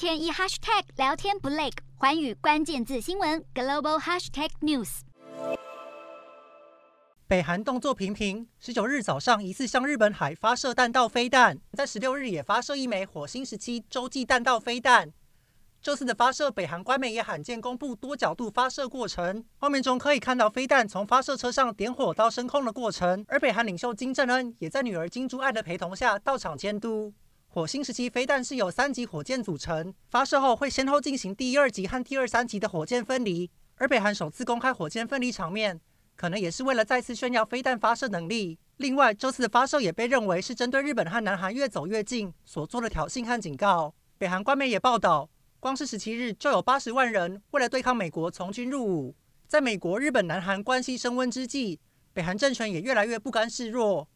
[0.00, 5.00] 天一 hashtag 聊天不累，环宇关键字新闻 global hashtag news。
[7.28, 15.12] 北韩动作频频，十九日早上疑似向日本海发射弹道飞弹，在十六日也发射一枚火星十七洲际弹道飞弹。
[15.82, 23.22] 这次的发射，北韩官媒也罕见公布多角度发射过程，画面中可以看到飞弹从发射车上点火到升空的过程。
[23.28, 27.12] 而北韩领袖金正恩也在女儿金珠爱的陪同下到场监督。
[27.52, 33.50] 火星时期飞弹是由三级火箭组成，发射后会先后进行第一、二级和第二、三级的火箭分离。
[33.74, 35.80] 而北韩首次公开火箭分离场面，
[36.14, 38.56] 可能也是为了再次炫耀飞弹发射能力。
[38.76, 43.92] 另外，这次的发射也被认为是针对日本和南韩越走越近所做的挑衅和警告。
[44.16, 49.16] 北韩官媒也报道，光是十七日就有八十万人为了对抗美国从军入伍。
[49.48, 51.80] 在美国、日本、南韩关系升温之际，
[52.12, 54.08] 北韩政权也越来越不甘示弱。